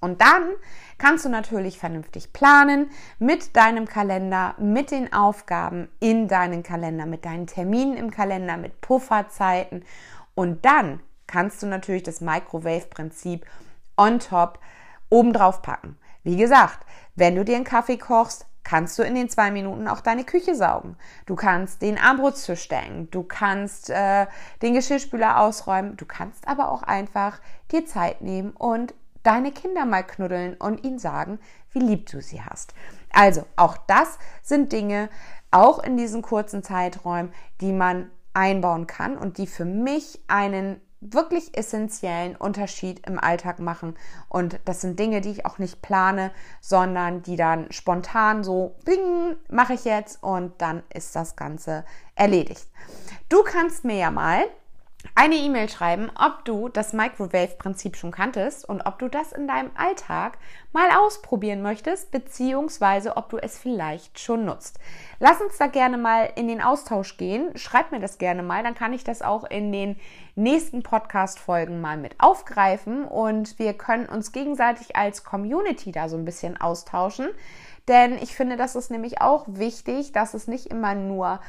Und 0.00 0.20
dann 0.20 0.50
kannst 0.96 1.24
du 1.24 1.28
natürlich 1.28 1.78
vernünftig 1.78 2.32
planen 2.32 2.90
mit 3.18 3.56
deinem 3.56 3.86
Kalender, 3.86 4.54
mit 4.58 4.90
den 4.90 5.12
Aufgaben 5.12 5.88
in 6.00 6.28
deinen 6.28 6.62
Kalender, 6.62 7.06
mit 7.06 7.24
deinen 7.24 7.46
Terminen 7.46 7.96
im 7.96 8.10
Kalender, 8.10 8.56
mit 8.56 8.80
Pufferzeiten. 8.80 9.84
Und 10.34 10.64
dann 10.64 11.00
kannst 11.26 11.62
du 11.62 11.66
natürlich 11.66 12.04
das 12.04 12.20
Microwave-Prinzip 12.20 13.46
on 13.96 14.20
top 14.20 14.58
obendrauf 15.10 15.62
packen. 15.62 15.98
Wie 16.22 16.36
gesagt, 16.36 16.84
wenn 17.16 17.34
du 17.34 17.44
dir 17.44 17.56
einen 17.56 17.64
Kaffee 17.64 17.98
kochst, 17.98 18.46
kannst 18.68 18.98
du 18.98 19.02
in 19.02 19.14
den 19.14 19.30
zwei 19.30 19.50
Minuten 19.50 19.88
auch 19.88 20.00
deine 20.00 20.24
Küche 20.24 20.54
saugen. 20.54 20.96
Du 21.24 21.36
kannst 21.36 21.80
den 21.80 21.96
Armbrutstisch 21.96 22.60
stellen. 22.60 23.10
Du 23.10 23.22
kannst 23.22 23.88
äh, 23.88 24.26
den 24.60 24.74
Geschirrspüler 24.74 25.40
ausräumen. 25.40 25.96
Du 25.96 26.04
kannst 26.04 26.46
aber 26.46 26.70
auch 26.70 26.82
einfach 26.82 27.40
dir 27.72 27.86
Zeit 27.86 28.20
nehmen 28.20 28.50
und 28.50 28.92
deine 29.28 29.52
Kinder 29.52 29.84
mal 29.84 30.04
knuddeln 30.04 30.54
und 30.54 30.84
ihnen 30.84 30.98
sagen, 30.98 31.38
wie 31.72 31.80
lieb 31.80 32.10
du 32.10 32.22
sie 32.22 32.40
hast. 32.40 32.72
Also 33.12 33.44
auch 33.56 33.76
das 33.86 34.18
sind 34.42 34.72
Dinge, 34.72 35.10
auch 35.50 35.82
in 35.82 35.98
diesen 35.98 36.22
kurzen 36.22 36.62
Zeiträumen, 36.62 37.34
die 37.60 37.72
man 37.72 38.10
einbauen 38.32 38.86
kann 38.86 39.18
und 39.18 39.36
die 39.36 39.46
für 39.46 39.66
mich 39.66 40.18
einen 40.28 40.80
wirklich 41.02 41.58
essentiellen 41.58 42.36
Unterschied 42.36 43.06
im 43.06 43.18
Alltag 43.18 43.58
machen. 43.58 43.98
Und 44.30 44.60
das 44.64 44.80
sind 44.80 44.98
Dinge, 44.98 45.20
die 45.20 45.30
ich 45.30 45.44
auch 45.44 45.58
nicht 45.58 45.82
plane, 45.82 46.30
sondern 46.62 47.22
die 47.22 47.36
dann 47.36 47.70
spontan 47.70 48.42
so, 48.42 48.76
bing, 48.86 49.36
mache 49.50 49.74
ich 49.74 49.84
jetzt 49.84 50.22
und 50.22 50.54
dann 50.62 50.82
ist 50.92 51.14
das 51.14 51.36
Ganze 51.36 51.84
erledigt. 52.14 52.66
Du 53.28 53.42
kannst 53.42 53.84
mir 53.84 53.96
ja 53.96 54.10
mal 54.10 54.46
eine 55.14 55.36
E-Mail 55.36 55.68
schreiben, 55.68 56.10
ob 56.16 56.44
du 56.44 56.68
das 56.68 56.92
Microwave-Prinzip 56.92 57.96
schon 57.96 58.10
kanntest 58.10 58.68
und 58.68 58.82
ob 58.82 58.98
du 58.98 59.08
das 59.08 59.32
in 59.32 59.46
deinem 59.46 59.70
Alltag 59.76 60.38
mal 60.72 60.90
ausprobieren 60.90 61.62
möchtest, 61.62 62.10
beziehungsweise 62.10 63.16
ob 63.16 63.28
du 63.30 63.38
es 63.38 63.58
vielleicht 63.58 64.18
schon 64.18 64.44
nutzt. 64.44 64.78
Lass 65.20 65.40
uns 65.40 65.56
da 65.56 65.66
gerne 65.66 65.98
mal 65.98 66.30
in 66.34 66.48
den 66.48 66.60
Austausch 66.60 67.16
gehen. 67.16 67.56
Schreib 67.56 67.92
mir 67.92 68.00
das 68.00 68.18
gerne 68.18 68.42
mal, 68.42 68.62
dann 68.64 68.74
kann 68.74 68.92
ich 68.92 69.04
das 69.04 69.22
auch 69.22 69.44
in 69.44 69.70
den 69.70 69.96
nächsten 70.34 70.82
Podcast-Folgen 70.82 71.80
mal 71.80 71.96
mit 71.96 72.16
aufgreifen 72.18 73.04
und 73.04 73.58
wir 73.58 73.74
können 73.74 74.06
uns 74.06 74.32
gegenseitig 74.32 74.96
als 74.96 75.22
Community 75.22 75.92
da 75.92 76.08
so 76.08 76.16
ein 76.16 76.24
bisschen 76.24 76.60
austauschen. 76.60 77.28
Denn 77.88 78.18
ich 78.18 78.34
finde, 78.34 78.56
das 78.56 78.76
ist 78.76 78.90
nämlich 78.90 79.20
auch 79.20 79.46
wichtig, 79.48 80.12
dass 80.12 80.34
es 80.34 80.46
nicht 80.46 80.66
immer 80.66 80.94
nur 80.94 81.40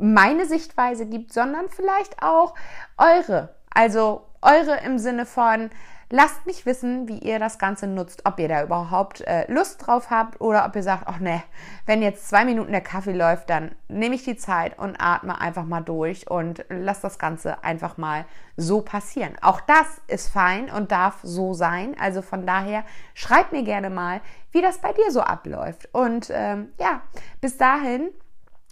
meine 0.00 0.46
Sichtweise 0.46 1.06
gibt, 1.06 1.32
sondern 1.32 1.68
vielleicht 1.68 2.22
auch 2.22 2.54
eure. 2.98 3.54
Also 3.72 4.22
eure 4.42 4.78
im 4.84 4.98
Sinne 4.98 5.26
von, 5.26 5.70
lasst 6.10 6.46
mich 6.46 6.66
wissen, 6.66 7.08
wie 7.08 7.18
ihr 7.18 7.38
das 7.38 7.58
Ganze 7.58 7.86
nutzt, 7.86 8.22
ob 8.24 8.38
ihr 8.38 8.48
da 8.48 8.62
überhaupt 8.62 9.22
äh, 9.22 9.50
Lust 9.50 9.86
drauf 9.86 10.10
habt 10.10 10.40
oder 10.40 10.64
ob 10.64 10.76
ihr 10.76 10.82
sagt, 10.82 11.04
ach 11.06 11.18
ne, 11.18 11.42
wenn 11.84 12.02
jetzt 12.02 12.28
zwei 12.28 12.44
Minuten 12.44 12.72
der 12.72 12.80
Kaffee 12.80 13.12
läuft, 13.12 13.50
dann 13.50 13.74
nehme 13.88 14.14
ich 14.14 14.24
die 14.24 14.36
Zeit 14.36 14.78
und 14.78 14.96
atme 15.00 15.40
einfach 15.40 15.64
mal 15.64 15.80
durch 15.80 16.30
und 16.30 16.64
lass 16.68 17.00
das 17.00 17.18
Ganze 17.18 17.64
einfach 17.64 17.96
mal 17.96 18.24
so 18.56 18.82
passieren. 18.82 19.36
Auch 19.42 19.60
das 19.60 20.00
ist 20.06 20.28
fein 20.28 20.70
und 20.70 20.92
darf 20.92 21.18
so 21.22 21.54
sein. 21.54 21.96
Also 22.00 22.22
von 22.22 22.46
daher 22.46 22.84
schreibt 23.14 23.52
mir 23.52 23.64
gerne 23.64 23.90
mal, 23.90 24.20
wie 24.52 24.62
das 24.62 24.78
bei 24.78 24.92
dir 24.92 25.10
so 25.10 25.20
abläuft. 25.20 25.88
Und 25.92 26.30
ähm, 26.32 26.68
ja, 26.78 27.02
bis 27.40 27.58
dahin 27.58 28.10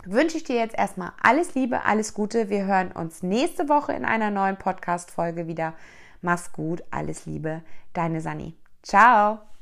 wünsche 0.07 0.37
ich 0.37 0.45
dir 0.45 0.57
jetzt 0.57 0.77
erstmal 0.77 1.13
alles 1.23 1.55
Liebe, 1.55 1.85
alles 1.85 2.15
Gute. 2.15 2.51
Wir 2.51 2.65
hören 2.65 2.93
uns 2.93 3.23
nächste 3.23 3.69
Woche 3.69 3.93
in 3.93 4.05
einer 4.05 4.31
neuen 4.31 4.57
Podcast-Folge 4.57 5.47
wieder. 5.47 5.75
Mach's 6.23 6.53
gut, 6.53 6.83
alles 6.91 7.27
Liebe, 7.27 7.63
deine 7.93 8.21
Sani. 8.21 8.55
Ciao! 8.83 9.54